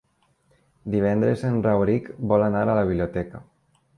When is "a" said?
2.69-2.79